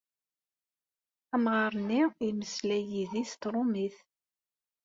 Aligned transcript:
Amɣar-nni 1.35 2.01
yemmeslay 2.25 2.83
yid-i 2.91 3.23
s 3.31 3.33
tṛumit. 3.35 3.97